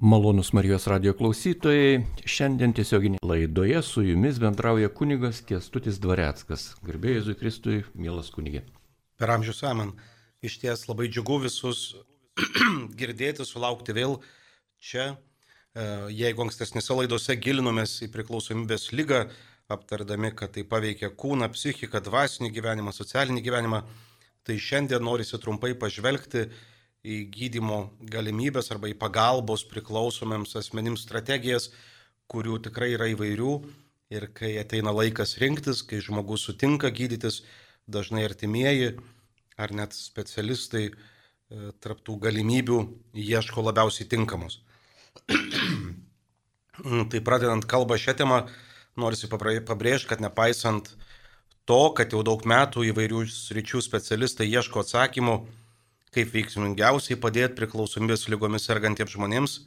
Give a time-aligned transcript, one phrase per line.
[0.00, 6.68] Malonus Marijos radio klausytojai, šiandien tiesioginė laidoje su jumis bendrauja kunigas Kestutis Dvareckas.
[6.86, 8.62] Garbėjai Jėzui Kristui, mielas kunigė.
[9.18, 9.90] Per amžius amen.
[10.38, 11.96] Iš ties labai džiugu visus
[13.00, 14.20] girdėti, sulaukti vėl
[14.78, 15.08] čia.
[15.74, 19.24] E, jeigu ankstesnėse laidose gilinomės į priklausomybės lygą,
[19.66, 23.82] aptardami, kad tai paveikia kūną, psichiką, dvasinį gyvenimą, socialinį gyvenimą,
[24.46, 31.70] tai šiandien norisi trumpai pažvelgti į gydimo galimybės arba į pagalbos priklausomiems asmenims strategijas,
[32.28, 33.52] kurių tikrai yra įvairių.
[34.08, 37.42] Ir kai ateina laikas rinktis, kai žmogus sutinka gydytis,
[37.86, 38.94] dažnai artimieji
[39.58, 40.94] ar net specialistai e,
[41.82, 42.78] tarptų galimybių
[43.12, 44.62] ieško labiausiai tinkamos.
[47.10, 48.42] tai pradedant kalbą šią temą,
[48.98, 50.94] norisi pabrėžti, kad nepaisant
[51.68, 55.36] to, kad jau daug metų įvairių sričių specialistai ieško atsakymų,
[56.14, 59.58] kaip veiksmingiausiai padėti priklausomybės lygomis sergantiems žmonėms,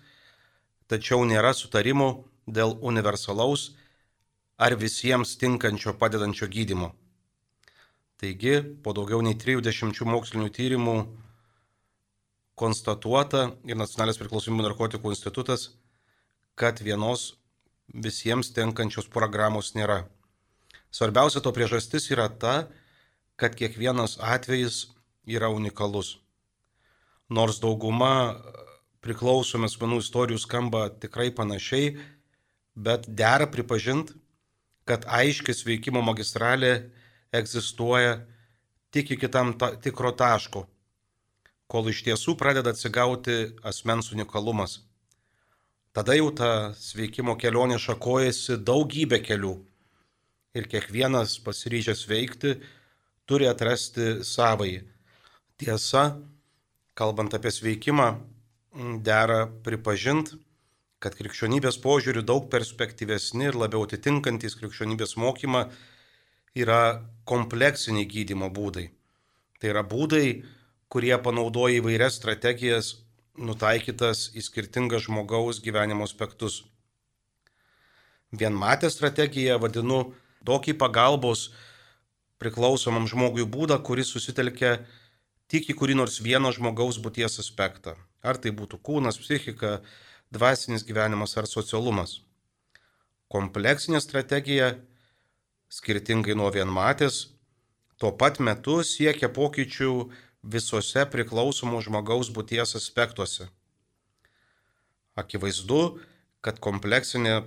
[0.89, 2.09] tačiau nėra sutarimų
[2.49, 3.71] dėl universalaus
[4.61, 6.91] ar visiems tinkančio padedančio gydimo.
[8.21, 10.95] Taigi, po daugiau nei 30 mokslinių tyrimų
[12.61, 15.71] konstatuota ir Nacionalinės priklausomybės narkotikų institutas,
[16.53, 17.31] kad vienos
[17.89, 20.03] visiems tenkančios programos nėra.
[20.93, 22.67] Svarbiausia to priežastis yra ta,
[23.41, 24.91] kad kiekvienas atvejis
[25.25, 26.20] yra unikalus
[27.31, 28.37] nors dauguma
[29.01, 31.95] priklausomų asmenų istorijų skamba tikrai panašiai,
[32.75, 34.13] bet dera pripažinti,
[34.85, 36.91] kad aiškis veikimo magistralė
[37.33, 38.19] egzistuoja
[38.91, 40.65] tik iki tam ta, tikro taško,
[41.71, 44.81] kol iš tiesų pradeda atsigauti asmens unikalumas.
[45.95, 49.55] Tada jau ta sveikimo kelionė šakojasi daugybė kelių
[50.55, 52.55] ir kiekvienas pasiryžęs veikti
[53.27, 54.81] turi atrasti savai.
[55.59, 56.03] Tiesa,
[57.01, 58.07] kalbant apie sveikimą,
[59.01, 60.37] dera pripažinti,
[61.01, 65.63] kad krikščionybės požiūrių daug perspektyvesni ir labiau atitinkantis krikščionybės mokymą
[66.61, 66.81] yra
[67.25, 68.91] kompleksiniai gydimo būdai.
[69.57, 70.43] Tai yra būdai,
[70.93, 72.93] kurie panaudoja įvairias strategijas
[73.39, 76.61] nutaikytas į skirtingas žmogaus gyvenimo aspektus.
[78.31, 80.03] Vienmatę strategiją vadinu
[80.45, 81.49] tokį pagalbos
[82.41, 84.77] priklausomam žmogui būdą, kuris susitelkia
[85.51, 87.97] tik į kurį nors vieno žmogaus būties aspektą.
[88.23, 89.81] Ar tai būtų kūnas, psichika,
[90.31, 92.21] dvasinis gyvenimas ar socialumas.
[93.31, 94.77] Kompleksinė strategija,
[95.71, 97.33] skirtingai nuo vienmatės,
[97.99, 99.91] tuo pat metu siekia pokyčių
[100.55, 103.49] visose priklausomų žmogaus būties aspektuose.
[105.19, 105.99] Akivaizdu,
[106.39, 107.41] kad kompleksinė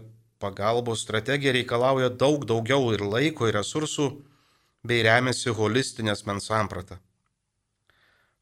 [0.44, 4.10] pagalbos strategija reikalauja daug daugiau ir laiko, ir resursų,
[4.84, 7.00] bei remiasi holistinės mens sampratą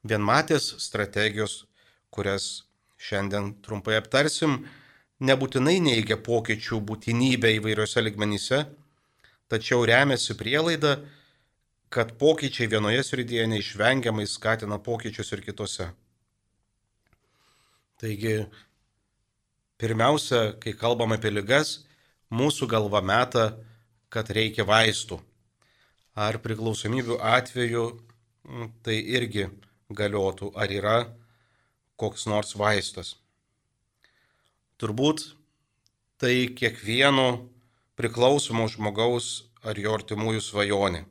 [0.02, 1.62] vienmatės strategijos,
[2.10, 2.64] kurias
[3.02, 4.62] šiandien trumpai aptarsim,
[5.22, 8.64] nebūtinai neigia pokyčių būtinybę įvairiose ligmenyse,
[9.50, 10.98] tačiau remiasi prielaida,
[11.92, 15.90] kad pokyčiai vienoje srityje neišvengiamai skatina pokyčius ir kitose.
[18.00, 18.46] Taigi,
[19.78, 21.82] pirmiausia, kai kalbam apie ligas,
[22.32, 23.52] mūsų galva meta,
[24.12, 25.20] kad reikia vaistų.
[26.16, 27.84] Ar priklausomybių atveju
[28.84, 29.46] tai irgi
[29.97, 30.97] galiotų, ar yra
[32.00, 33.16] koks nors vaistas.
[34.80, 35.25] Turbūt
[36.19, 37.44] tai kiekvieno
[37.98, 41.04] priklausomo žmogaus ar jo artimųjų svajonė.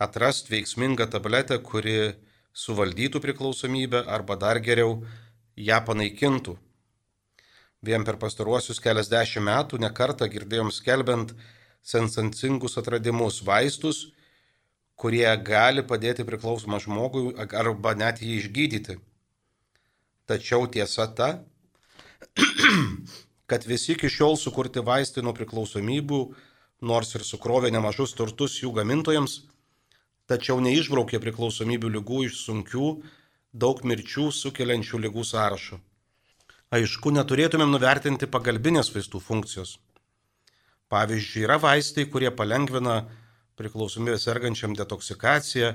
[0.00, 2.14] Atrast veiksmingą tabletę, kuri
[2.54, 5.02] suvaldytų priklausomybę arba dar geriau
[5.56, 6.56] ją panaikintų.
[7.82, 11.34] Vien per pastaruosius keliasdešimt metų nekartą girdėjom skelbiant
[11.82, 14.08] sensacingus atradimus vaistus,
[14.98, 18.98] kurie gali padėti priklausomą žmogui arba net jį išgydyti.
[20.28, 21.28] Tačiau tiesa ta,
[23.50, 26.22] kad visi iki šiol sukurti vaistai nuo priklausomybių,
[26.90, 29.38] nors ir sukrovė nemažus turtus jų gamintojams,
[30.28, 32.90] tačiau neišbraukė priklausomybių lygų iš sunkių,
[33.54, 35.78] daug mirčių sukeliančių lygų sąrašo.
[36.74, 39.78] Aišku, neturėtumėm nuvertinti pagalbinės vaistų funkcijos.
[40.92, 43.06] Pavyzdžiui, yra vaistai, kurie palengvina
[43.58, 45.74] priklausomybė sergančiam detoksikacija,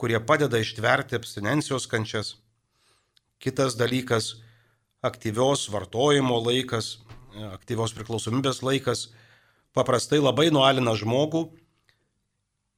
[0.00, 2.34] kurie padeda ištverti abstinencijos kančias.
[3.40, 4.40] Kitas dalykas-
[5.10, 6.98] aktyvios vartojimo laikas,
[7.52, 9.08] aktyvios priklausomybės laikas
[9.72, 11.50] paprastai labai nualina žmogų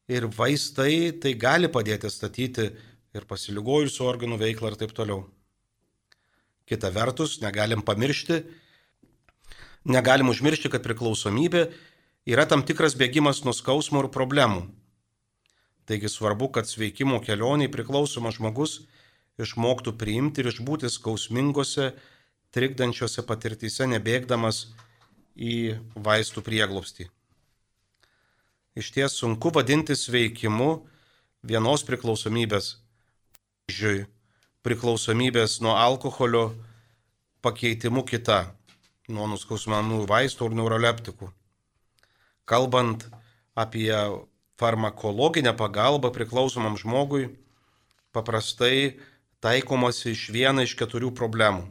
[0.08, 2.72] ir vaistai tai gali padėti statyti
[3.12, 5.24] ir pasiligojusių organų veiklą ir taip toliau.
[6.66, 8.42] Kita vertus, negalim pamiršti,
[9.84, 11.66] negalim užmiršti, kad priklausomybė
[12.26, 14.66] yra tam tikras bėgimas nuo skausmo ir problemų.
[15.86, 18.80] Taigi svarbu, kad sveikimo kelioniai priklausomas žmogus
[19.42, 21.90] išmoktų priimti ir išbūti skausmingose
[22.54, 24.69] trikdančiose patirtyse nebėgdamas
[25.34, 27.08] į vaistų prieglobstį.
[28.78, 30.70] Iš ties sunku vadinti sveikimu
[31.44, 32.76] vienos priklausomybės,
[33.69, 34.06] žiūrėjau,
[34.62, 36.52] priklausomybės nuo alkoholio
[37.42, 38.54] pakeitimu kita,
[39.10, 41.32] nuo nuskausmamų vaistų ir neuroleptikų.
[42.52, 43.06] Kalbant
[43.56, 43.96] apie
[44.60, 47.31] farmakologinę pagalbą priklausomam žmogui,
[48.12, 48.99] paprastai
[49.40, 51.64] taikomasi iš viena iš keturių problemų.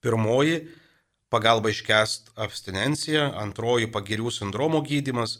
[0.00, 0.56] Pirmoji-
[1.32, 5.36] pagalba iškest abstinenciją, antroji- pagirių sindromo gydimas,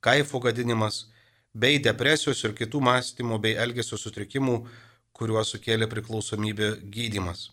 [0.00, 1.04] kaifo gadinimas,
[1.54, 4.56] bei depresijos ir kitų mąstymo bei elgesio sutrikimų,
[5.12, 7.50] kuriuos sukėlė priklausomybė gydimas.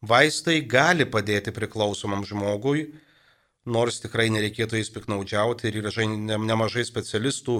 [0.00, 2.88] Vaistai gali padėti priklausomam žmogui,
[3.66, 7.56] nors tikrai nereikėtų jais piknaudžiauti ir yra nemažai specialistų,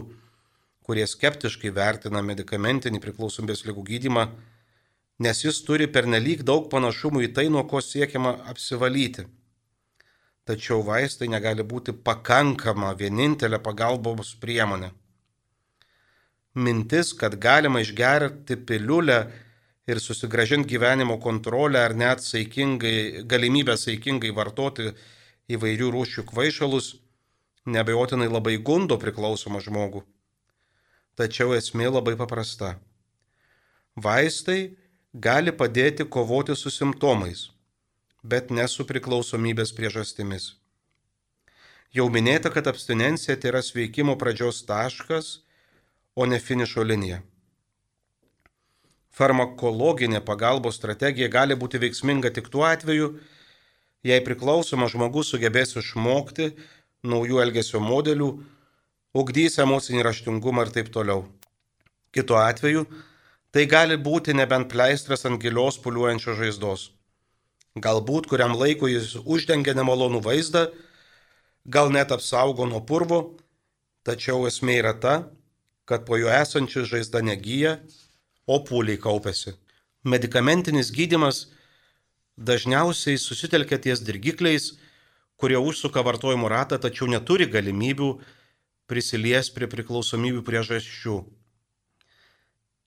[0.87, 4.25] kurie skeptiškai vertina medicamentinį priklausomybės lygų gydimą,
[5.21, 9.27] nes jis turi pernelyg daug panašumų į tai, nuo ko siekiama apsivalyti.
[10.49, 14.91] Tačiau vaistai negali būti pakankama vienintelė pagalbos priemonė.
[16.55, 19.21] Mintis, kad galima išgerti piliulę
[19.87, 24.89] ir susigražinti gyvenimo kontrolę ar net saikingai, galimybę saikingai vartoti
[25.57, 26.95] įvairių rūšių kvaišalus,
[27.67, 30.05] nebejotinai labai gundo priklausomą žmogų.
[31.19, 32.77] Tačiau esmė labai paprasta.
[33.97, 34.77] Vaistai
[35.13, 37.51] gali padėti kovoti su simptomais,
[38.23, 40.55] bet ne su priklausomybės priežastimis.
[41.91, 45.41] Jau minėta, kad abstinencija tai yra sveikimo pradžios taškas,
[46.15, 47.19] o ne finišo linija.
[49.11, 53.17] Farmakologinė pagalbos strategija gali būti veiksminga tik tuo atveju,
[54.07, 56.53] jei priklausomas žmogus sugebės išmokti
[57.05, 58.31] naujų elgesio modelių
[59.17, 61.25] ugdys emocinį raštingumą ir taip toliau.
[62.15, 62.87] Kitu atveju,
[63.55, 66.91] tai gali būti nebent pleistras ant gilios puliuojančios žaizdos.
[67.79, 70.69] Galbūt kuriam laikui jis uždengia nemalonų vaizdą,
[71.67, 73.21] gal net apsaugo nuo purvo,
[74.03, 75.15] tačiau esmė yra ta,
[75.87, 77.79] kad po jo esanči žaizda negyja,
[78.47, 79.55] o pūliai kaupėsi.
[80.03, 81.45] Medikamentinis gydimas
[82.41, 84.73] dažniausiai susitelkia ties dirgikliais,
[85.41, 88.11] kurie užsuka vartojimo ratą, tačiau neturi galimybių
[88.91, 91.21] prisilies prie priklausomybių priežasčių.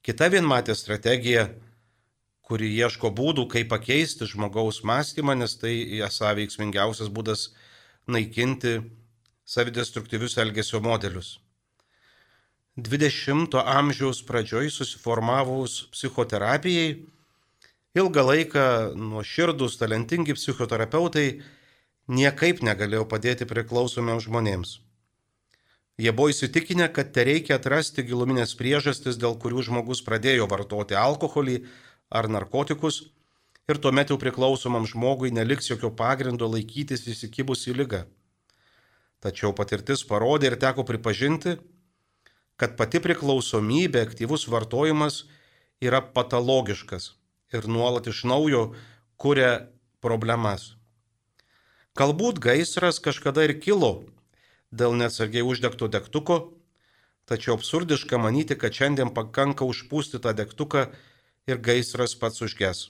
[0.03, 1.47] Kita vienmatė strategija,
[2.43, 7.53] kuri ieško būdų, kaip pakeisti žmogaus mąstymą, nes tai esą veiksmingiausias būdas
[8.11, 8.81] naikinti
[9.47, 11.37] savidestruktyvius elgesio modelius.
[12.75, 17.03] 20-ojo amžiaus pradžioj susiformavus psichoterapijai,
[17.93, 18.65] ilgą laiką
[18.97, 21.27] nuoširdus, talentingi psichoterapeutai
[22.09, 24.79] niekaip negalėjo padėti priklausomiems žmonėms.
[26.01, 31.59] Jie buvo įsitikinę, kad te reikia atrasti giluminės priežastis, dėl kurių žmogus pradėjo vartoti alkoholį
[32.09, 33.03] ar narkotikus
[33.69, 38.03] ir tuomet jau priklausomam žmogui neliks jokio pagrindo laikytis įsikibus į lygą.
[39.21, 41.59] Tačiau patirtis parodė ir teko pripažinti,
[42.57, 45.27] kad pati priklausomybė, aktyvus vartojimas
[45.79, 47.13] yra patologiškas
[47.53, 48.63] ir nuolat iš naujo
[49.17, 49.67] kuria
[50.03, 50.73] problemas.
[51.97, 54.03] Galbūt gaisras kažkada ir kilo
[54.73, 56.37] dėl neatsargiai uždegto degtuko,
[57.29, 60.87] tačiau absurdiška manyti, kad šiandien pakanka užpūsti tą degtuką
[61.47, 62.87] ir gaisras pats užges.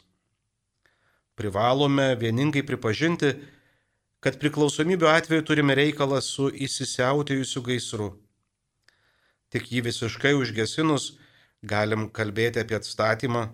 [1.35, 3.33] Privalome vieningai pripažinti,
[4.23, 8.13] kad priklausomybė atveju turime reikalą su įsisiautėjusiu gaisru.
[9.51, 11.11] Tik jį visiškai užgesinus
[11.63, 13.49] galim kalbėti apie atstatymą,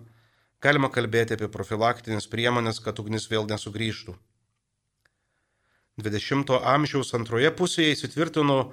[0.60, 4.16] galima kalbėti apie profilaktinės priemonės, kad ugnis vėl nesugrįžtų.
[6.00, 8.70] 20-ojo amžiaus antroje pusėje įsitvirtino e,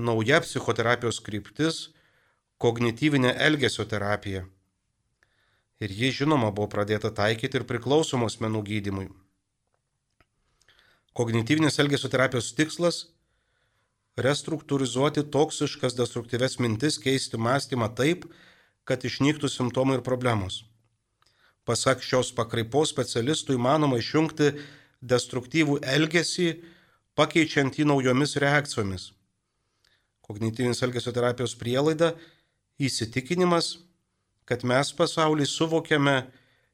[0.00, 1.88] nauja psichoterapijos kryptis-
[2.62, 4.46] kognityvinė elgesio terapija.
[5.82, 9.08] Ir ji žinoma buvo pradėta taikyti ir priklausomos menų gydimui.
[11.12, 13.06] Kognityvinės elgesio terapijos tikslas-
[14.26, 18.24] restruktūrizuoti toksiškas destruktyves mintis, keisti mąstymą taip,
[18.84, 20.71] kad išnyktų simptomai ir problemos.
[21.64, 24.50] Pasak šios pakraipos specialistų įmanoma išjungti
[25.02, 26.48] destruktyvų elgesį,
[27.14, 29.12] pakeičiant jį naujomis reakcijomis.
[30.26, 32.14] Kognityvinis elgesio terapijos prielaida-
[32.86, 33.76] įsitikinimas,
[34.44, 36.16] kad mes pasaulį suvokiame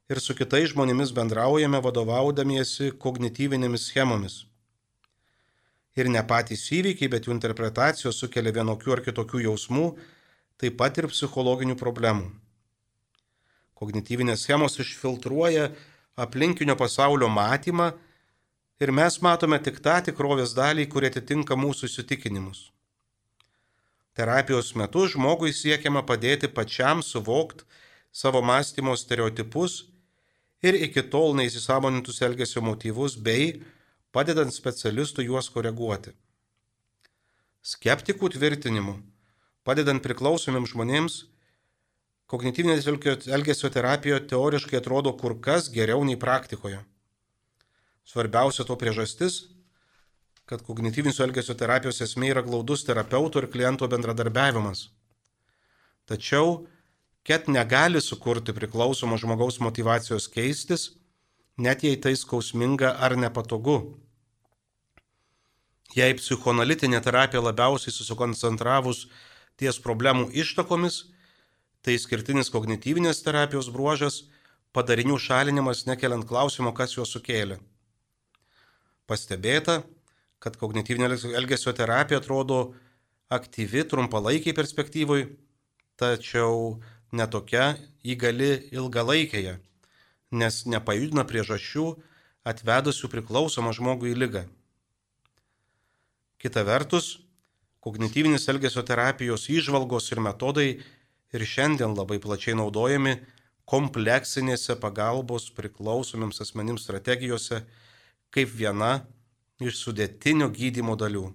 [0.08, 4.44] ir su kitais žmonėmis bendraujame vadovaudamiesi kognityvinėmis schemomis.
[5.96, 9.86] Ir ne patys įvykiai, bet jų interpretacijos sukelia vienokių ar kitokių jausmų,
[10.56, 12.30] taip pat ir psichologinių problemų.
[13.78, 15.68] Kognityvinės schemos išfiltruoja
[16.18, 17.92] aplinkinio pasaulio matymą
[18.82, 22.68] ir mes matome tik tą tikrovės dalį, kuri atitinka mūsų įsitikinimus.
[24.18, 27.66] Terapijos metu žmogui siekiama padėti pačiam suvokti
[28.10, 29.84] savo mąstymo stereotipus
[30.62, 33.60] ir iki tol neįsisamonintus elgesio motyvus bei
[34.10, 36.16] padedant specialistui juos koreguoti.
[37.62, 38.96] Skeptikų tvirtinimu,
[39.62, 41.18] padedant priklausomiems žmonėms,
[42.28, 42.86] kognityvinės
[43.32, 46.82] elgesio terapija teoriškai atrodo kur kas geriau nei praktikoje.
[48.08, 49.46] Svarbiausia to priežastis,
[50.48, 54.88] kad kognityvinės elgesio terapijos esmė yra glaudus terapeuto ir kliento bendradarbiavimas.
[56.08, 56.66] Tačiau
[57.24, 60.94] ket negali sukurti priklausomo žmogaus motivacijos keistis,
[61.56, 63.98] net jei tai skausminga ar nepatogu.
[65.96, 69.06] Jei psichoanalitinė terapija labiausiai susikoncentravus
[69.60, 71.06] ties problemų ištakomis,
[71.88, 74.26] tai skirtinis kognityvinės terapijos bruožas-
[74.76, 77.56] padarinių šalinimas nekeliant klausimo, kas juos sukėlė.
[79.08, 79.84] Pastebėta,
[80.38, 82.74] kad kognityvinė elgesio terapija atrodo
[83.30, 85.32] aktyvi trumpalaikiai perspektyvai,
[85.96, 89.58] tačiau netokia įgali ilgalaikėje,
[90.30, 91.96] nes nepajudina priežasčių
[92.44, 94.44] atvedusių priklausomą žmogų į lygą.
[96.38, 97.18] Kita vertus,
[97.80, 100.84] kognityvinis elgesio terapijos įžvalgos ir metodai
[101.32, 103.18] ir šiandien labai plačiai naudojami
[103.68, 107.62] kompleksinėse pagalbos priklausomiems asmenims strategijose
[108.32, 109.02] kaip viena
[109.60, 111.26] iš sudėtinio gydimo dalių.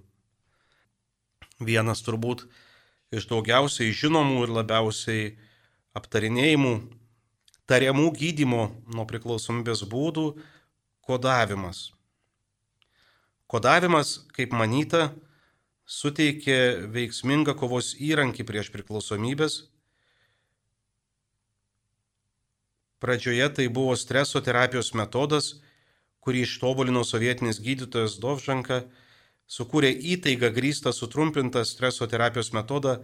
[1.63, 2.47] Vienas turbūt
[3.13, 5.25] iš daugiausiai žinomų ir labiausiai
[5.97, 6.73] aptarinėjimų
[7.69, 10.25] tariamų gydimo nuo priklausomybės būdų-
[11.07, 11.91] kodavimas.
[13.47, 15.13] Kodavimas, kaip manyta,
[15.85, 19.72] suteikė veiksmingą kovos įrankį prieš priklausomybės.
[23.03, 25.60] Pradžioje tai buvo streso terapijos metodas,
[26.24, 28.88] kurį ištobulino sovietinis gydytojas Dovžanka,
[29.51, 33.03] sukūrė įtaigą grįstą sutrumpintą streso terapijos metodą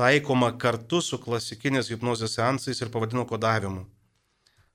[0.00, 3.84] taikoma kartu su klasikinės hipnozės seansais ir pavadino kodavimu.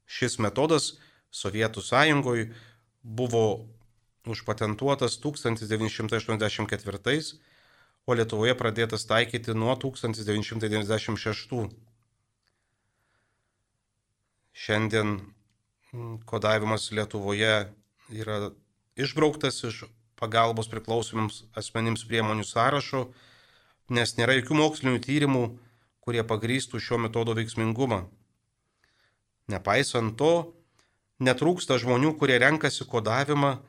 [0.06, 1.02] Šis metodas
[1.34, 2.54] Sovietų sąjungoje
[3.02, 3.66] buvo
[4.30, 7.34] užpatentuotas 1984,
[8.06, 11.74] o Lietuvoje pradėtas taikyti nuo 1996.
[14.56, 15.18] Šiandien
[16.26, 17.56] kodavimas Lietuvoje
[18.16, 18.50] yra
[18.96, 19.84] išbrauktas iš
[20.16, 23.10] pagalbos priklausomiems asmenims priemonių sąrašo
[23.90, 25.46] nes nėra jokių mokslinių tyrimų,
[26.02, 28.06] kurie pagrįstų šio metodo veiksmingumą.
[29.52, 30.54] Nepaisant to,
[31.22, 33.60] netrūksta žmonių, kurie renkasi kodavimą,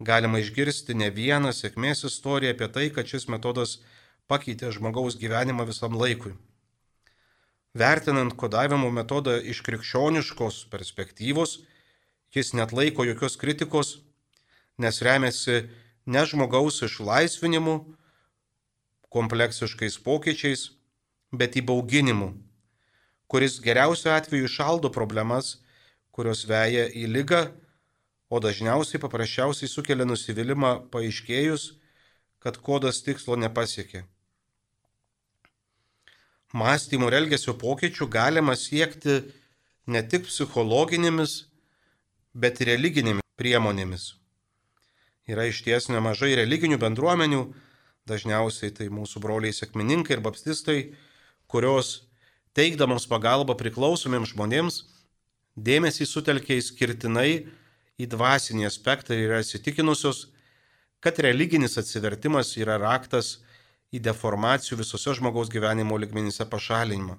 [0.00, 3.80] galima išgirsti ne vieną sėkmės istoriją apie tai, kad šis metodas
[4.28, 6.32] pakeitė žmogaus gyvenimą visam laikui.
[7.74, 11.60] Vertinant kodavimo metodą iš krikščioniškos perspektyvos,
[12.34, 14.00] jis net laiko jokios kritikos,
[14.78, 15.68] nes remiasi
[16.06, 17.76] ne žmogaus išlaisvinimu,
[19.10, 20.70] kompleksiškais pokyčiais,
[21.30, 22.32] bet įbauginimu,
[23.30, 25.60] kuris geriausiu atveju šaldo problemas,
[26.10, 27.44] kurios veja į lygą,
[28.30, 31.74] o dažniausiai paprasčiausiai sukelia nusivylimą paaiškėjus,
[32.42, 34.04] kad kodas tikslo nepasiekė.
[36.52, 39.20] Mąstymo ir elgesio pokyčių galima siekti
[39.86, 41.46] ne tik psichologinėmis,
[42.34, 44.14] bet ir religinėmis priemonėmis.
[45.30, 47.44] Yra iš ties nemažai religinių bendruomenių,
[48.10, 50.78] dažniausiai tai mūsų broliai sėkmininkai ir baptistai,
[51.46, 52.00] kurios
[52.58, 54.80] teikdamos pagalbą priklausomiems žmonėms
[55.54, 57.46] dėmesį sutelkia įskirtinai
[58.00, 60.28] į dvasinį aspektą ir yra įsitikinusios,
[61.00, 63.38] kad religinis atsivertimas yra raktas
[63.90, 67.16] į deformacijų visose žmogaus gyvenimo ligmenyse pašalinimą.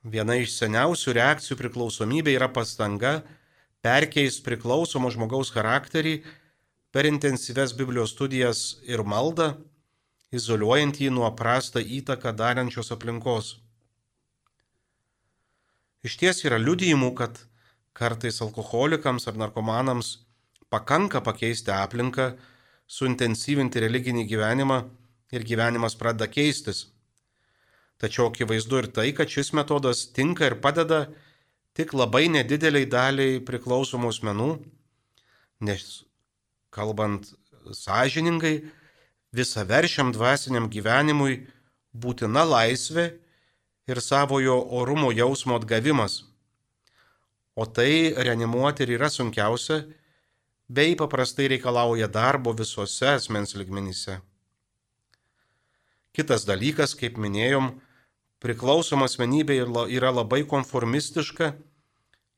[0.00, 3.20] Viena iš seniausių reakcijų priklausomybė yra pastanga
[3.84, 6.22] perkeis priklausomo žmogaus charakterį
[6.90, 9.52] per intensyves Biblijos studijas ir maldą,
[10.32, 13.58] izoliuojant jį nuo prastą įtaką darančios aplinkos.
[16.00, 17.42] Iš ties yra liudijimų, kad
[17.92, 20.14] kartais alkoholikams ar narkomanams
[20.72, 22.32] pakanka pakeisti aplinką,
[22.90, 24.80] suintensyvinti religinį gyvenimą
[25.34, 26.88] ir gyvenimas pradeda keistis.
[28.00, 31.04] Tačiau akivaizdu ir tai, kad šis metodas tinka ir padeda
[31.76, 34.50] tik labai nedideliai daliai priklausomų asmenų,
[35.68, 35.84] nes
[36.74, 37.30] kalbant
[37.76, 38.56] sąžiningai,
[39.36, 41.44] visaveršiam dvasiniam gyvenimui
[41.94, 43.06] būtina laisvė
[43.90, 46.24] ir savojo orumo jausmo atgavimas.
[47.54, 49.84] O tai reanimuoti ir yra sunkiausia,
[50.70, 54.20] bei paprastai reikalauja darbo visuose asmens ligmenyse.
[56.14, 57.72] Kitas dalykas, kaip minėjom,
[58.38, 59.56] priklausoma asmenybė
[59.90, 61.50] yra labai konformistiška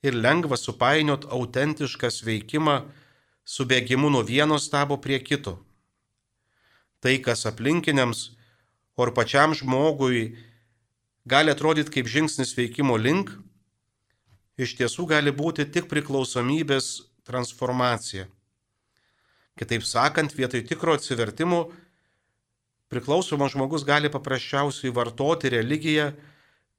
[0.09, 2.79] ir lengva supainiot autentišką veikimą
[3.45, 5.59] su bėgimu nuo vieno stabo prie kito.
[7.05, 8.31] Tai, kas aplinkiniams,
[8.97, 10.39] o ir pačiam žmogui
[11.29, 13.29] gali atrodyti kaip žingsnis veikimo link,
[14.57, 18.27] iš tiesų gali būti tik priklausomybės transformacija.
[19.59, 21.67] Kitaip sakant, vietoj tikro atsivertimo
[22.93, 26.13] priklausomas žmogus gali paprasčiausiai vartoti religiją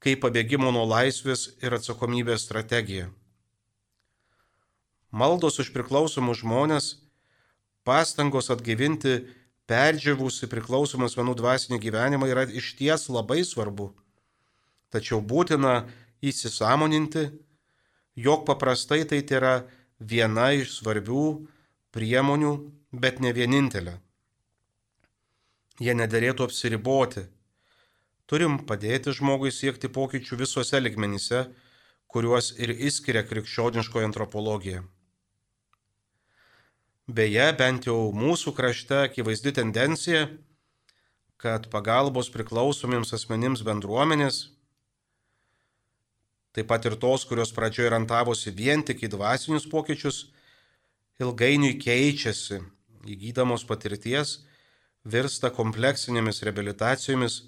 [0.03, 3.07] kaip pabėgimo nuo laisvės ir atsakomybės strategiją.
[5.13, 6.85] Maldos už priklausomus žmonės,
[7.87, 9.21] pastangos atgyvinti
[9.69, 13.91] perdžiavusi priklausomus vienų dvasinį gyvenimą yra iš ties labai svarbu.
[14.91, 15.85] Tačiau būtina
[16.21, 17.29] įsisamoninti,
[18.17, 19.53] jog paprastai tai yra
[20.03, 21.27] viena iš svarbių
[21.95, 22.55] priemonių,
[22.91, 23.99] bet ne vienintelė
[25.81, 27.25] jie nederėtų apsiriboti.
[28.29, 31.47] Turim padėti žmogui siekti pokyčių visuose ligmenyse,
[32.07, 34.83] kuriuos ir įskiria krikščioniškoji antropologija.
[37.07, 40.27] Beje, bent jau mūsų krašte akivaizdi tendencija,
[41.41, 44.52] kad pagalbos priklausomiems asmenims bendruomenės,
[46.53, 50.27] taip pat ir tos, kurios pradžioje orientavosi vien tik į dvasinius pokyčius,
[51.21, 52.61] ilgainiui keičiasi,
[53.09, 54.39] įgydamos patirties
[55.03, 57.41] virsta kompleksinėmis reabilitacijomis,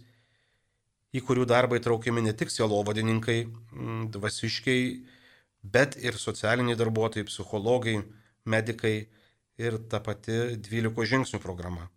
[1.15, 4.87] į kurių darbą įtraukiami ne tik sielovadininkai, mm, dvasiškiai,
[5.63, 8.01] bet ir socialiniai darbuotojai, psichologai,
[8.45, 9.07] medikai
[9.57, 11.87] ir ta pati 12 žingsnių programa.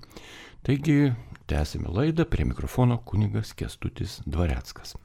[0.63, 1.11] Taigi,
[1.51, 4.95] tęsime laidą prie mikrofono kunigas Kestutis Dvareckas.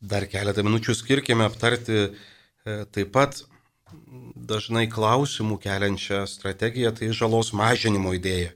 [0.00, 2.10] Dar keletą minučių skirkime aptarti e,
[2.94, 3.42] taip pat
[4.36, 8.52] dažnai klausimų keliančią strategiją, tai žalos mažinimo idėja.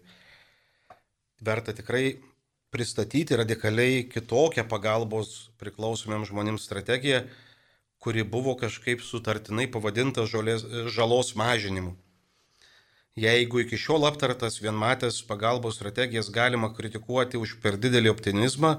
[1.44, 2.18] Verta tikrai
[2.74, 7.24] pristatyti radikaliai kitokią pagalbos priklausomiems žmonėms strategiją,
[8.02, 11.94] kuri buvo kažkaip sutartinai pavadinta žolės, žalos mažinimu.
[13.14, 18.74] Jeigu iki šiol aptartas vienmatės pagalbos strategijas galima kritikuoti už per didelį optimizmą,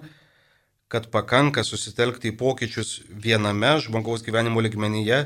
[0.92, 5.24] kad pakanka susitelkti į pokyčius viename žmogaus gyvenimo ligmenyje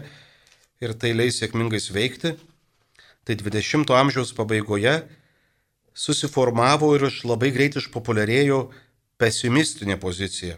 [0.84, 2.36] ir tai leis sėkmingai veikti,
[3.26, 5.02] tai 20-ojo amžiaus pabaigoje
[5.94, 8.64] susiformavo ir labai greit išpopuliarėjo
[9.20, 10.58] pesimistinė pozicija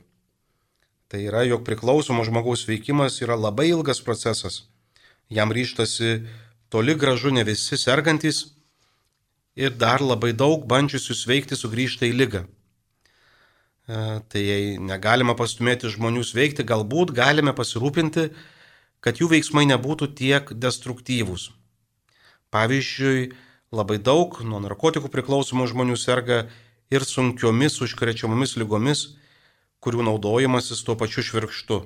[1.12, 4.62] Tai yra, jog priklausomo žmogaus veikimas yra labai ilgas procesas.
[5.27, 6.21] Jam ryštasi
[6.71, 8.45] toli gražu ne visi sergantis
[9.60, 12.45] ir dar labai daug bandžiusių sveikti sugrįžta į lygą.
[13.91, 13.97] E,
[14.31, 18.29] tai jei negalima pastumėti žmonių sveikti, galbūt galime pasirūpinti,
[19.01, 21.49] kad jų veiksmai nebūtų tiek destruktyvūs.
[22.53, 23.31] Pavyzdžiui,
[23.73, 26.45] labai daug nuo narkotikų priklausomų žmonių serga
[26.91, 29.05] ir sunkiomis užkrečiamomis lygomis,
[29.81, 31.81] kurių naudojimasis tuo pačiu švirkštu.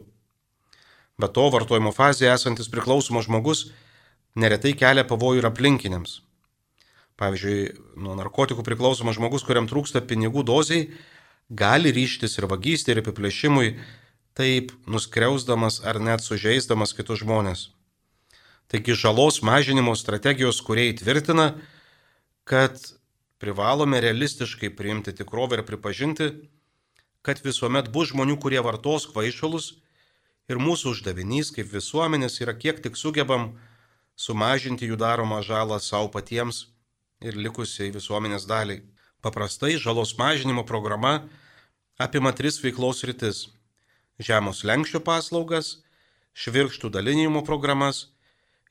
[1.15, 3.69] Be to, vartojimo fazėje esantis priklausomas žmogus
[4.35, 6.19] neretai kelia pavojų ir aplinkiniams.
[7.15, 7.59] Pavyzdžiui,
[8.03, 10.89] nuo narkotikų priklausomas žmogus, kuriam trūksta pinigų doziai,
[11.47, 13.69] gali ryštis ir vagystė, ir apiplėšimui,
[14.35, 17.69] taip nuskriausdamas ar net sužeisdamas kitus žmonės.
[18.67, 21.53] Taigi žalos mažinimo strategijos, kurie įtvirtina,
[22.43, 22.75] kad
[23.39, 26.29] privalome realistiškai priimti tikrovę ir pripažinti,
[27.25, 29.71] kad visuomet bus žmonių, kurie vartos kvaišalus
[30.49, 33.53] ir mūsų uždavinys kaip visuomenės yra kiek tik sugebam
[34.15, 36.67] sumažinti jų daromą žalą savo patiems
[37.21, 38.83] ir likusiai visuomenės daliai.
[39.25, 41.23] Paprastai žalos mažinimo programa
[41.97, 43.47] apima tris veiklos rytis-
[44.19, 45.81] žemos lenkščio paslaugas,
[46.35, 48.07] švirkštų dalinimo programas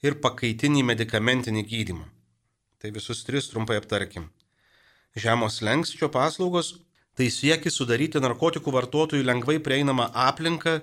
[0.04, 2.07] ir pakaitinį medicamentinį gydimą.
[2.80, 4.28] Tai visus tris trumpai aptarkim.
[5.16, 6.74] Žemos lenkščio paslaugos
[7.14, 10.80] tai siekis sudaryti narkotikų vartotojui lengvai prieinamą aplinką,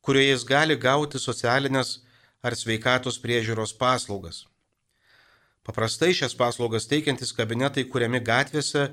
[0.00, 1.98] kurioje jis gali gauti socialinės
[2.42, 4.46] ar sveikatos priežiūros paslaugas.
[5.62, 8.88] Paprastai šias paslaugas teikiantis kabinetai kuriami gatvėse,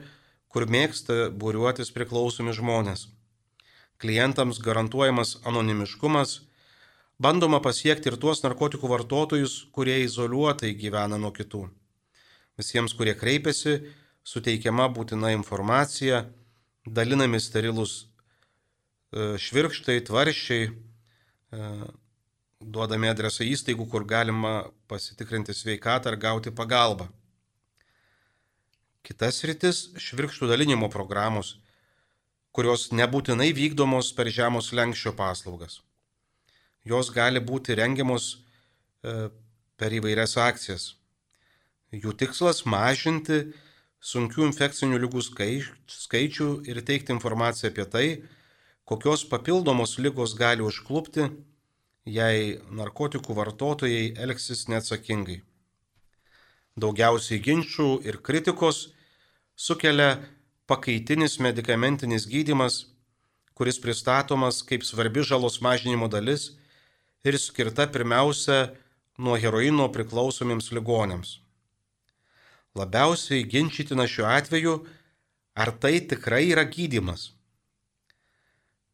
[0.51, 3.07] kur mėgsta būriuotis priklausomi žmonės.
[3.97, 6.41] Klientams garantuojamas anonimiškumas,
[7.19, 11.63] bandoma pasiekti ir tuos narkotikų vartotojus, kurie izoliuotai gyvena nuo kitų.
[12.57, 13.79] Visiems, kurie kreipiasi,
[14.25, 16.25] suteikiama būtina informacija,
[16.85, 20.69] dalinami sterilus e, švirkštai, tvarščiai,
[22.61, 27.07] duodami adresą įstaigų, kur galima pasitikrinti sveikatą ar gauti pagalbą.
[29.07, 31.55] Kitas rytis- švirkštų dalinimo programos,
[32.57, 35.83] kurios nebūtinai vykdomos per žemos lenkščio paslaugas.
[36.89, 39.27] Jos gali būti rengiamos e,
[39.77, 40.95] per įvairias akcijas.
[41.93, 43.53] Jų tikslas- mažinti
[44.01, 48.07] sunkių infekcinių lygų skaičių ir teikti informaciją apie tai,
[48.89, 51.29] kokios papildomos lygos gali užklupti
[52.07, 55.43] jei narkotikų vartotojai elgsis neatsakingai.
[56.77, 58.87] Daugiausiai ginčių ir kritikos
[59.53, 60.17] sukelia
[60.67, 62.85] pakaitinis medikamentinis gydimas,
[63.55, 66.51] kuris pristatomas kaip svarbi žalos mažinimo dalis
[67.23, 68.73] ir skirta pirmiausia
[69.17, 71.39] nuo heroino priklausomiems ligonėms.
[72.77, 74.73] Labiausiai ginčytina šiuo atveju,
[75.57, 77.31] ar tai tikrai yra gydimas.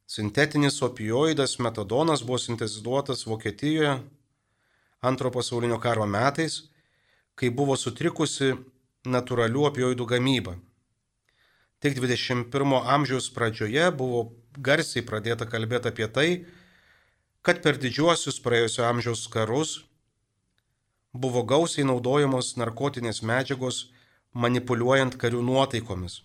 [0.07, 3.97] Sintetinis opioidas metadonas buvo sintetizuotas Vokietijoje
[5.01, 6.61] antro pasaulinio karo metais,
[7.35, 8.53] kai buvo sutrikusi
[9.03, 10.55] natūralių opioidų gamyba.
[11.83, 12.47] Tik 21
[12.87, 16.27] amžiaus pradžioje buvo garsiai pradėta kalbėti apie tai,
[17.43, 19.73] kad per didžiuosius praėjusio amžiaus karus
[21.11, 23.89] buvo gausiai naudojamos narkotinės medžiagos
[24.31, 26.21] manipuliuojant karių nuotaikomis.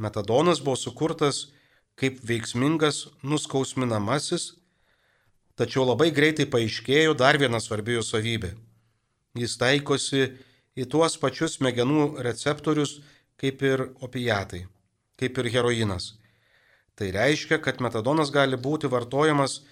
[0.00, 1.44] Metadonas buvo sukurtas
[2.00, 4.54] kaip veiksmingas nuskausminamasis,
[5.60, 8.56] tačiau labai greitai paaiškėjo dar viena svarbi jo savybė.
[9.36, 10.30] Jis taikosi
[10.72, 13.02] į tuos pačius smegenų receptorius
[13.42, 14.66] kaip ir opijatai,
[15.18, 16.12] kaip ir heroinas.
[16.94, 19.62] Tai reiškia, kad metadonas gali būti vartojamas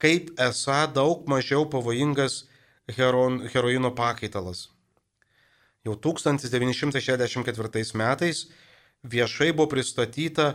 [0.00, 2.44] kaip esą daug mažiau pavojingas
[2.96, 4.68] heron, heroino pakaitalas.
[5.84, 8.50] Jau 1964 metais
[9.04, 10.54] viešai buvo pristatyta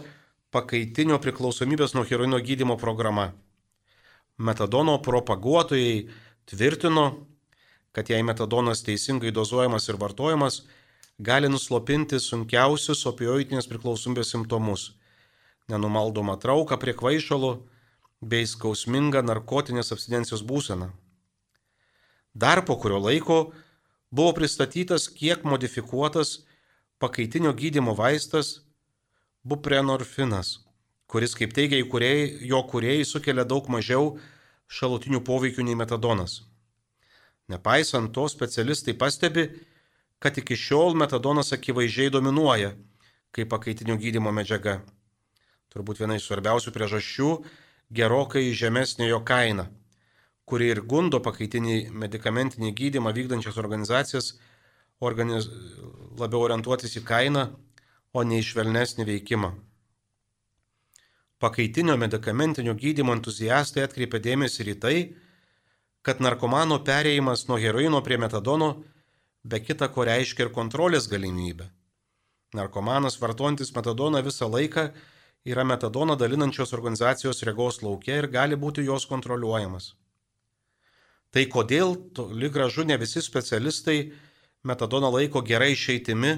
[0.54, 3.34] pakaitinio priklausomybės nuo heroino gydimo programa.
[4.38, 6.10] Metadono propaguotojai
[6.50, 7.26] tvirtino,
[7.96, 10.66] kad jei metadonas teisingai dozuojamas ir vartojamas,
[11.20, 14.92] gali nuslopinti sunkiausius opioidinės priklausomybės simptomus-
[15.72, 17.62] nenumaldomą trauką prie kvaišalų
[18.22, 20.92] bei skausmingą narkotinės abstinencijos būseną.
[22.36, 23.54] Dar po kurio laiko
[24.12, 26.46] buvo pristatytas kiek modifikuotas
[27.00, 28.62] pakaitinio gydimo vaistas
[29.44, 30.60] buprenorfinas,
[31.08, 34.20] kuris, kaip teigia įkūrėjai, jo kūrėjai sukelia daug mažiau
[34.68, 36.44] šalutinių poveikių nei metadonas.
[37.48, 39.52] Nepaisant to, specialistai pastebi,
[40.26, 42.72] kad iki šiol metadonas akivaizdžiai dominuoja
[43.30, 44.80] kaip pakaitinio gydimo medžiaga.
[45.70, 47.28] Turbūt viena iš svarbiausių priežasčių-
[48.00, 49.68] gerokai žemesnė jo kaina,
[50.50, 54.32] kuri ir gundo pakaitinį medicamentinį gydimą vykdančias organizacijas
[55.00, 55.46] organiz...
[56.18, 57.46] labiau orientuotis į kainą
[58.14, 59.54] o ne į švelnesnį veikimą.
[61.38, 64.98] Pakaitinio medicamentinio gydymo entuziastai atkreipia dėmesį į tai,
[66.02, 68.74] kad narkomano perėjimas nuo heroino prie metadono
[69.46, 71.70] be kita ko reiškia ir kontrolės galimybę.
[72.58, 74.90] Narkomanas vartojantis metadoną visą laiką
[75.46, 79.94] yra metadoną dalinančios organizacijos regos laukia ir gali būti jos kontroliuojamas.
[81.30, 84.00] Tai kodėl toli gražu ne visi specialistai
[84.64, 86.32] metadoną laiko gerai išeitimi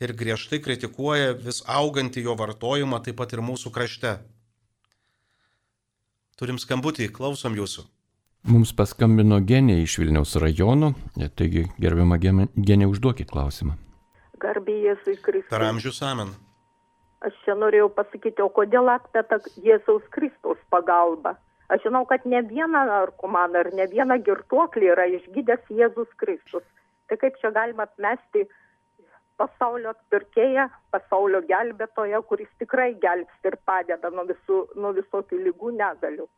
[0.00, 4.16] ir griežtai kritikuoja vis augantį jo vartojimą taip pat ir mūsų krašte.
[6.36, 7.86] Turim skambutį, klausom jūsų.
[8.46, 10.92] Mums paskambino genė iš Vilniaus rajono,
[11.38, 13.74] taigi gerbiamą genė užduokit klausimą.
[14.38, 15.50] Garbė Jėzui Kristui.
[15.50, 16.30] Per amžius amen.
[17.26, 21.34] Aš čia norėjau pasakyti, o kodėl atmeta Jėzaus Kristaus pagalba?
[21.74, 26.62] Aš žinau, kad ne vieną narkomaną ir ne vieną girtuoklį yra išgydęs Jėzus Kristus.
[27.10, 28.46] Tai kaip čia galima atmesti
[29.42, 36.30] pasaulio atpirkėją, pasaulio gelbėtoją, kuris tikrai gelbsti ir padeda nuo, visų, nuo visokių lygų negalių.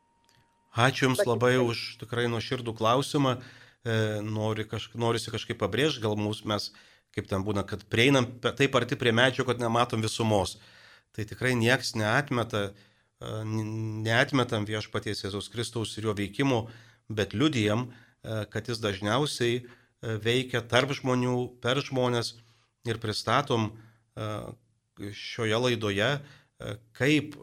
[0.77, 3.39] Ačiū Jums labai už tikrai nuoširdų klausimą.
[3.87, 6.69] E, nori kaž, norisi kažkaip pabrėžti, gal mūsų mes,
[7.15, 10.57] kaip ten būna, kad prieinam taip arti prie medžio, kad nematom visumos.
[11.15, 13.31] Tai tikrai nieks neatmeta, e,
[14.05, 16.67] neatmetam viešpaties Jėzaus Kristaus ir jo veikimo,
[17.09, 19.63] bet liudijam, e, kad jis dažniausiai
[19.99, 22.37] veikia tarp žmonių, per žmonės
[22.87, 23.73] ir pristatom
[24.95, 26.07] šioje laidoje,
[26.95, 27.35] kaip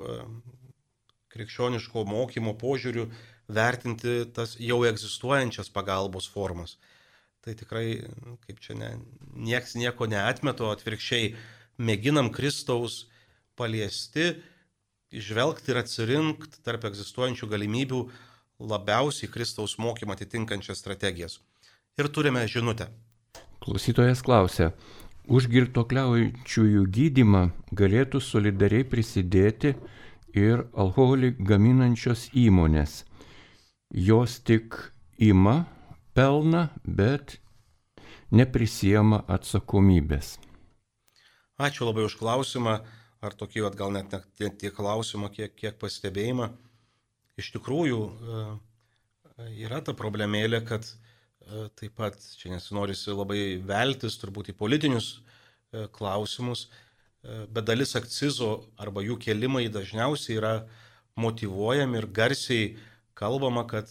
[1.37, 3.07] krikščioniško mokymo požiūrių
[3.53, 6.77] vertinti tas jau egzistuojančias pagalbos formas.
[7.45, 8.01] Tai tikrai,
[8.47, 8.91] kaip čia, ne,
[9.39, 11.31] nieks nieko neatmeto, atvirkščiai
[11.79, 13.05] mėginam Kristaus
[13.57, 14.33] paliesti,
[15.15, 18.03] išvelgti ir atsirinkti tarp egzistuojančių galimybių
[18.67, 21.39] labiausiai Kristaus mokymą atitinkančias strategijas.
[21.97, 22.91] Ir turime žinutę.
[23.63, 24.73] Klausytojas klausia,
[25.27, 27.41] Už girtokliaujančiųjų gydimą
[27.75, 29.73] galėtų solidariai prisidėti
[30.35, 33.05] ir alkoholį gaminančios įmonės.
[33.91, 34.75] jos tik
[35.19, 35.65] ima
[36.15, 37.39] pelną, bet
[38.33, 40.37] neprisijama atsakomybės.
[41.57, 42.81] Ačiū labai už klausimą,
[43.25, 46.51] ar tokį, vat, gal net ne tiek klausimą, kiek, kiek pastebėjimą.
[47.41, 48.47] Iš tikrųjų, e,
[49.65, 55.87] yra ta problemėlė, kad e, taip pat čia nesinorisi labai veltis turbūt į politinius e,
[55.97, 56.67] klausimus,
[57.51, 60.55] bet dalis akcizo arba jų kelimai dažniausiai yra
[61.17, 62.77] motivuojami ir garsiai
[63.19, 63.91] kalbama, kad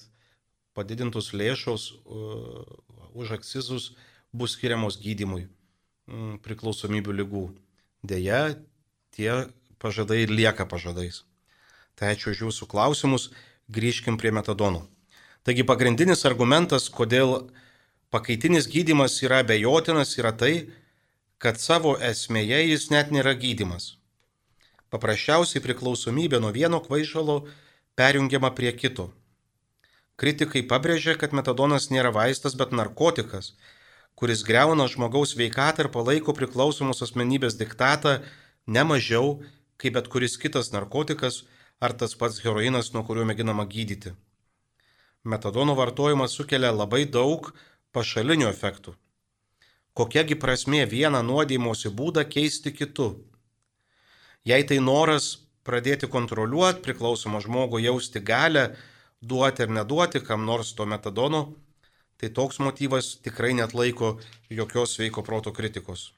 [0.78, 1.92] padidintos lėšos
[3.16, 3.94] už akcizus
[4.36, 5.48] bus skiriamos gydimui
[6.46, 7.46] priklausomybių lygų.
[8.06, 8.56] Deja,
[9.16, 9.48] tie
[9.82, 11.24] pažadai lieka pažadais.
[11.96, 13.32] Tai ačiū už jūsų klausimus,
[13.72, 14.84] grįžkim prie metadono.
[15.48, 17.50] Taigi pagrindinis argumentas, kodėl
[18.14, 20.68] pakaitinis gydimas yra bejotinas, yra tai,
[21.46, 23.92] kad savo esmėje jis net nėra gydimas.
[24.90, 27.36] Paprasčiausiai priklausomybė nuo vieno kvaišalo
[28.00, 29.12] perjungiama prie kito.
[30.18, 33.52] Kritikai pabrėžia, kad metadonas nėra vaistas, bet narkotikas,
[34.18, 38.16] kuris greuna žmogaus veikatą ir palaiko priklausomos asmenybės diktatą
[38.66, 39.38] ne mažiau
[39.78, 41.44] kaip bet kuris kitas narkotikas
[41.78, 44.18] ar tas pats heroinas, nuo kurio mėginama gydyti.
[45.22, 47.54] Metadono vartojimas sukelia labai daug
[47.94, 48.98] pašalinių efektų.
[49.96, 53.06] Kokiagi prasmė vieną nuodėjimuosi būdą keisti kitu?
[54.44, 55.30] Jei tai noras
[55.64, 58.66] pradėti kontroliuoti priklausomą žmogų, jausti galę,
[59.24, 61.56] duoti ar neduoti kam nors to metadono,
[62.20, 64.18] tai toks motyvas tikrai net laiko
[64.52, 66.12] jokios sveiko proto kritikos.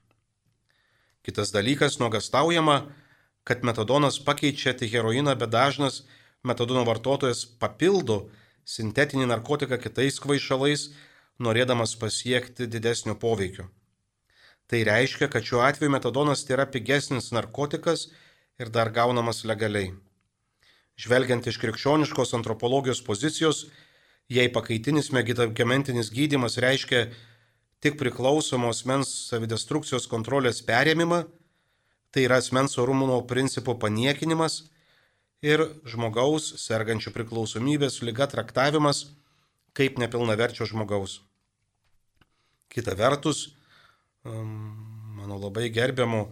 [1.21, 2.79] Kitas dalykas, nuogastaujama,
[3.45, 6.01] kad metadonas pakeičia tik heroiną, bet dažnas
[6.43, 8.25] metadono vartotojas papildo
[8.65, 10.89] sintetinį narkotiką kitais kvaišalais,
[11.43, 13.67] norėdamas pasiekti didesnio poveikio.
[14.67, 18.07] Tai reiškia, kad šiuo atveju metadonas tai yra pigesnis narkotikas
[18.59, 19.93] ir dar gaunamas legaliai.
[20.97, 23.67] Žvelgiant iš krikščioniškos antropologijos pozicijos,
[24.27, 27.05] jei pakaitinis medikamentinis gydimas reiškia
[27.79, 31.21] tik priklausomos mens savidestrukcijos kontrolės perėmimą,
[32.11, 34.63] tai yra asmens orumo principų paniekinimas
[35.45, 39.05] ir žmogaus sergančių priklausomybės lyga traktavimas
[39.77, 41.21] kaip nepilnaverčio žmogaus.
[42.69, 43.47] Kita vertus,
[44.23, 46.27] mano labai gerbiamo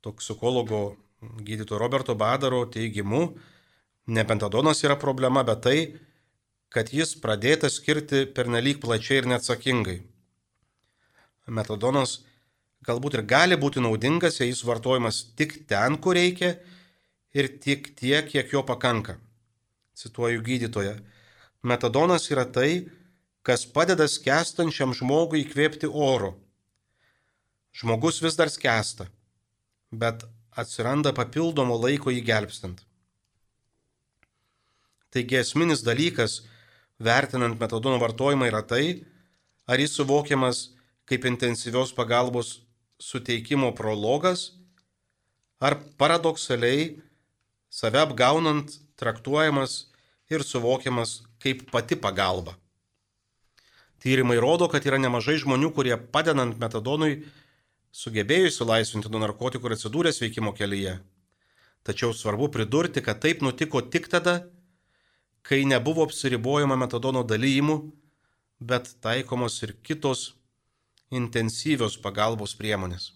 [0.00, 0.96] toksikologo
[1.44, 3.34] gydytojo Roberto Badaro teigimu,
[4.06, 5.78] ne pentadonas yra problema, bet tai,
[6.68, 10.00] kad jis pradėtas skirti pernelyg plačiai ir neatsakingai.
[11.46, 12.18] Metadonas
[12.84, 16.56] galbūt ir gali būti naudingas, jei jis vartojamas tik ten, kur reikia
[17.36, 19.18] ir tik tiek, kiek jo pakanka.
[19.94, 20.98] Cituoju gydytoją.
[21.64, 22.84] Metadonas yra tai,
[23.44, 26.32] kas padeda skęstančiam žmogui įkvėpti oro.
[27.76, 29.06] Žmogus vis dar skęsta,
[29.92, 30.24] bet
[30.56, 32.80] atsiranda papildomo laiko jį gelbstint.
[35.12, 36.40] Taigi esminis dalykas,
[36.98, 39.04] vertinant metadono vartojimą yra tai,
[39.68, 40.70] ar jis suvokiamas
[41.04, 42.62] kaip intensyvios pagalbos
[42.98, 44.54] suteikimo prologas,
[45.60, 46.94] ar paradoksaliai
[47.68, 49.90] save apgaunant traktuojamas
[50.32, 52.56] ir suvokiamas kaip pati pagalba.
[54.04, 57.22] Tyrimai rodo, kad yra nemažai žmonių, kurie padedant metadonui
[57.94, 60.98] sugebėjo įsilaisvinti nuo narkotikų ir atsidūrė sveikimo kelyje.
[61.88, 64.42] Tačiau svarbu pridurti, kad taip nutiko tik tada,
[65.44, 67.78] kai nebuvo apsiribojama metadono dalyjimu,
[68.60, 70.34] bet taikomos ir kitos
[71.12, 73.12] intensyvios pagalbos priemonės.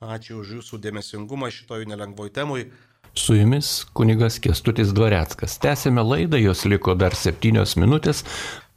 [0.00, 2.70] Ačiū už Jūsų dėmesingumą šitoj nelengvoj temui.
[3.12, 5.58] Su jumis kunigas Kestutis Dvareckas.
[5.60, 8.24] Tęsėme laidą, jos liko dar septynios minutės.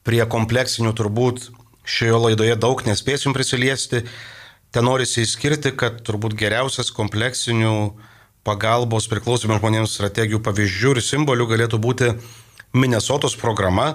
[0.04, 1.50] Prie kompleksinių turbūt
[1.88, 4.04] šioje laidoje daug nespėsim prisiliesti.
[4.74, 7.94] Ten norisi įskirti, kad turbūt geriausias kompleksinių
[8.44, 12.10] pagalbos priklausomiems žmonėms strategijų pavyzdžių ir simbolių galėtų būti
[12.74, 13.94] Minnesotos programa,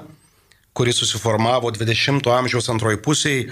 [0.73, 3.49] kuri susiformavo 20-ojo amžiaus antroji pusėje,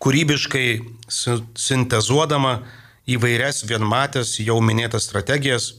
[0.00, 0.66] kūrybiškai
[1.10, 2.60] sintezuodama
[3.10, 5.72] įvairias vienmatės jau minėtas strategijas,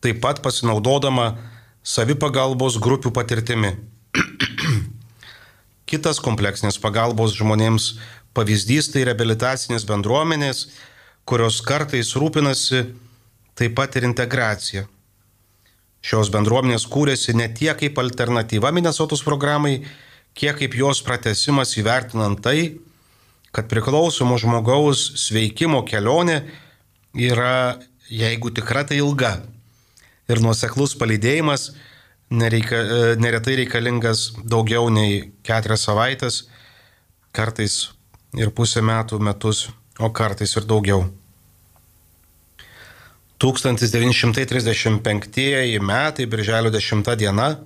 [0.00, 1.34] taip pat pasinaudodama
[1.84, 3.76] savipagalbos grupių patirtimi.
[5.84, 7.94] Kitas kompleksinės pagalbos žmonėms
[8.36, 10.66] pavyzdys tai reabilitacinės bendruomenės,
[11.28, 12.86] kurios kartais rūpinasi
[13.58, 14.86] taip pat ir integracija.
[16.04, 19.78] Šios bendruomenės kūrėsi ne tiek kaip alternatyva Minnesotos programai,
[20.36, 22.80] kiek kaip jos pratesimas įvertinant tai,
[23.54, 26.42] kad priklausomo žmogaus sveikimo kelionė
[27.14, 27.78] yra,
[28.10, 29.36] jeigu tikra, tai ilga.
[30.28, 31.70] Ir nuoseklus palydėjimas
[32.30, 32.76] nereika,
[33.20, 36.44] neretai reikalingas daugiau nei keturias savaitės,
[37.34, 37.94] kartais
[38.38, 41.04] ir pusę metų, metus, o kartais ir daugiau.
[43.38, 47.58] 1935 metai, birželio 10 diena,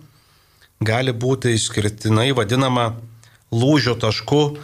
[0.80, 2.94] gali būti išskirtinai vadinama
[3.52, 4.58] lūžio tašku,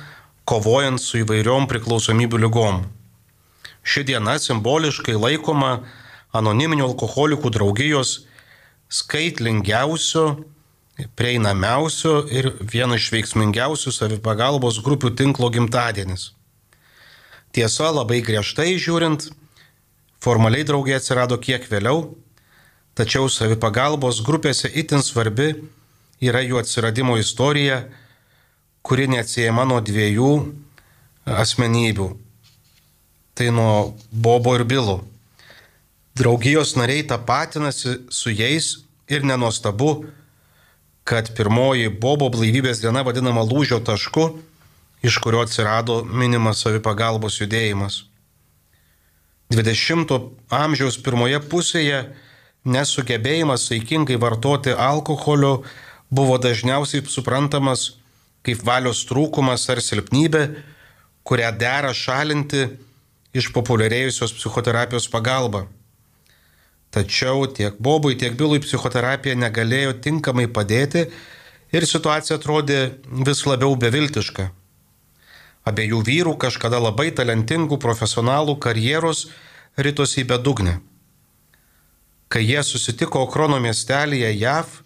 [0.45, 2.85] kovojant su įvairiom priklausomybių lygom.
[3.85, 5.79] Ši diena simboliškai laikoma
[6.35, 8.27] anoniminių alkoholikų draugijos
[8.89, 10.45] skaitlingiausiu,
[11.19, 16.33] prieinamiausiu ir vienu iš veiksmingiausių savipagalbos grupių tinklo gimtadienis.
[17.55, 19.29] Tiesa, labai griežtai žiūrint,
[20.23, 22.15] formaliai draugiai atsirado kiek vėliau,
[22.99, 25.53] tačiau savipagalbos grupėse itin svarbi
[26.23, 27.85] yra jų atsiradimo istorija,
[28.83, 30.31] kuri neatsiejama nuo dviejų
[31.25, 32.09] asmenybių.
[33.35, 33.75] Tai nuo
[34.11, 35.01] Bobo ir Bilo.
[36.15, 40.05] Draugijos nariai tapatinasi su jais ir nenostabu,
[41.03, 44.29] kad pirmoji Bobo blaivybės diena vadinama lūžio tašku,
[45.03, 48.05] iš kurio atsirado minimas savipagalbos judėjimas.
[49.51, 50.15] 20
[50.55, 52.01] amžiaus pirmoje pusėje
[52.65, 55.65] nesugebėjimas saikingai vartoti alkoholio
[56.15, 57.89] buvo dažniausiai suprantamas
[58.47, 60.47] kaip valios trūkumas ar silpnybė,
[61.27, 62.69] kurią dera šalinti
[63.35, 65.67] iš populiarėjusios psichoterapijos pagalba.
[66.95, 71.09] Tačiau tiek Bobui, tiek Bilui psichoterapija negalėjo tinkamai padėti
[71.75, 72.79] ir situacija atrodė
[73.27, 74.47] vis labiau beviltiška.
[75.67, 79.27] Abiejų vyrų kažkada labai talentingų profesionalų karjeros
[79.75, 80.79] rytosi į bedugnę.
[82.31, 84.85] Kai jie susitiko Okrono miestelėje JAV,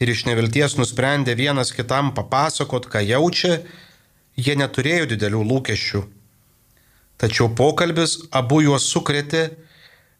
[0.00, 3.60] ir iš nevilties nusprendė vienas kitam papasakot, ką jaučia,
[4.36, 6.02] jie neturėjo didelių lūkesčių.
[7.20, 9.50] Tačiau pokalbis abu juos sukrėtė,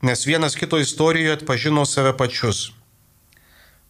[0.03, 2.71] nes vienas kito istorijoje atpažino save pačius.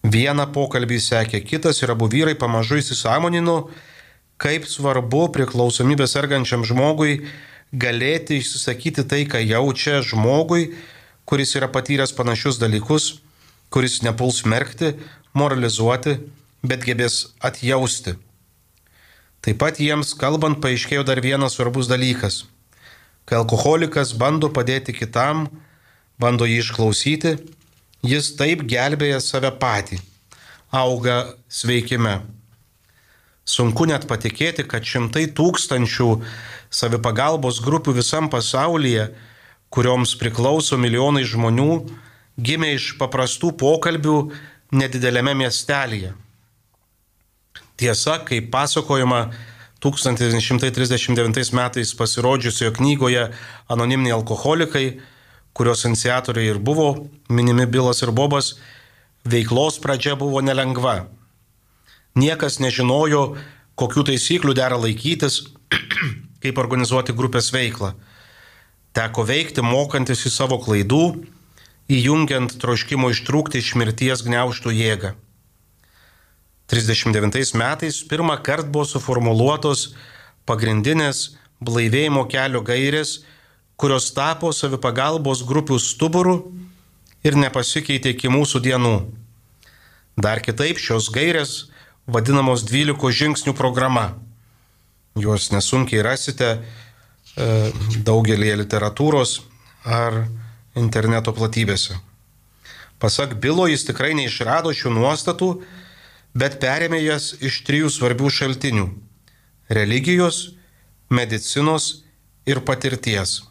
[0.03, 3.69] Vieną pokalbį sekė kitas ir abu vyrai pamažu įsisamonino,
[4.41, 7.21] kaip svarbu priklausomybė sergančiam žmogui
[7.73, 10.73] galėti išsisakyti tai, ką jaučia žmogui,
[11.25, 13.21] kuris yra patyręs panašius dalykus,
[13.71, 14.97] kuris nepuls merkti,
[15.35, 16.19] moralizuoti,
[16.67, 18.17] bet gebės atjausti.
[19.41, 22.45] Taip pat jiems kalbant paaiškėjo dar vienas svarbus dalykas.
[23.25, 25.47] Kai alkoholikas bando padėti kitam,
[26.21, 27.35] bando jį išklausyti,
[28.07, 30.01] jis taip gelbėja save patį,
[30.73, 32.21] auga sveikime.
[33.49, 36.11] Sunku net patikėti, kad šimtai tūkstančių
[36.71, 39.09] savipagalbos grupių visam pasaulyje,
[39.75, 41.73] kurioms priklauso milijonai žmonių,
[42.39, 44.17] gimė iš paprastų pokalbių
[44.75, 46.13] nedidelėme miestelėje.
[47.81, 49.31] Tiesa, kaip pasakojama
[49.81, 53.23] 1939 metais pasirodžiusioje knygoje
[53.73, 55.01] Anoniminiai alkoholikai,
[55.57, 58.55] kurios iniciatoriai ir buvo minimi Bilas ir Bobas,
[59.25, 61.09] veiklos pradžia buvo nelengva.
[62.19, 63.37] Niekas nežinojo,
[63.79, 65.43] kokių taisyklių dera laikytis,
[66.43, 67.95] kaip organizuoti grupės veiklą.
[68.97, 71.05] Teko veikti mokantis į savo klaidų
[71.91, 75.15] įjungiant troškimo ištrūkti iš mirties gniauštų jėgą.
[76.71, 79.89] 39 metais pirmą kartą buvo suformuoluotos
[80.47, 83.21] pagrindinės blaivėjimo kelio gairės,
[83.81, 86.37] kurios tapo savipagalbos grupių stuburų
[87.25, 88.97] ir nepasikeitė iki mūsų dienų.
[90.21, 91.71] Dar kitaip šios gairės
[92.11, 94.11] vadinamos 12 žingsnių programa.
[95.17, 96.61] Juos nesunkiai rasite e,
[98.05, 99.41] daugelį literatūros
[99.85, 100.27] ar
[100.77, 101.97] interneto platybėse.
[103.01, 105.55] Pasak Bilo, jis tikrai neišrado šių nuostatų,
[106.37, 108.91] bet perėmė jas iš trijų svarbių šaltinių-
[109.81, 110.53] religijos,
[111.09, 112.05] medicinos
[112.47, 113.50] ir patirties.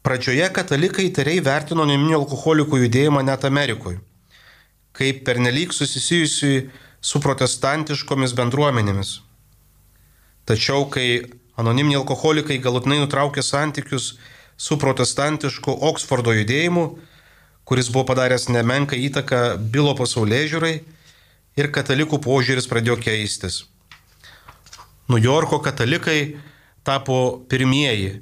[0.00, 3.98] Pradžioje katalikai įtariai vertino anoniminių alkoholikų judėjimą net Amerikoje,
[4.96, 6.70] kaip pernelyg susisijusi
[7.04, 9.18] su protestantiškomis bendruomenėmis.
[10.48, 11.28] Tačiau, kai
[11.60, 14.14] anoniminiai alkoholikai galutinai nutraukė santykius
[14.56, 16.86] su protestantišku Oksfordo judėjimu,
[17.68, 20.72] kuris buvo padaręs nemenką įtaką bylo pasaulyje žiūrai
[21.60, 23.66] ir katalikų požiūris pradėjo keistis.
[25.12, 26.38] New Yorko katalikai
[26.86, 28.20] tapo pirmieji,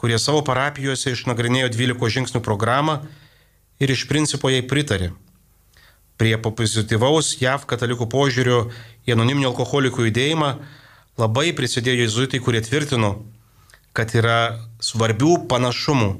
[0.00, 3.00] kurie savo parapijose išnagrinėjo 12 žingsnių programą
[3.80, 5.12] ir iš principo jai pritarė.
[6.16, 8.60] Prie pozityvaus JAV katalikų požiūrio
[9.04, 10.52] į anoniminio alkoholikų judėjimą
[11.20, 13.26] labai prisidėjo jezuitai, kurie tvirtino,
[13.96, 16.10] kad yra svarbių panašumų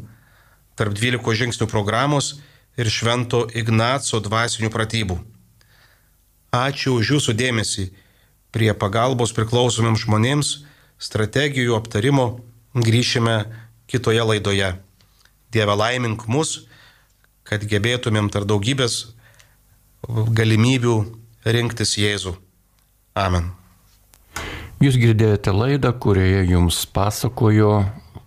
[0.76, 2.34] tarp 12 žingsnių programos
[2.76, 5.16] ir Švento Ignaco dvasinių pratybų.
[6.56, 7.86] Ačiū už Jūsų dėmesį
[8.52, 10.50] prie pagalbos priklausomiems žmonėms,
[11.00, 12.26] strategijų aptarimo
[12.76, 13.36] grįšime
[13.90, 14.72] kitoje laidoje.
[15.52, 16.66] Dieve laimink mus,
[17.46, 19.14] kad gebėtumėm tarp daugybės
[20.06, 20.96] galimybių
[21.46, 22.34] rinktis Jėzų.
[23.16, 23.52] Amen.
[24.82, 27.86] Jūs girdėjote laidą, kurioje jums pasakojo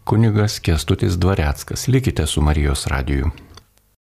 [0.10, 1.86] kunigas Kestutis Dvareckas.
[1.92, 3.30] Likite su Marijos radiju.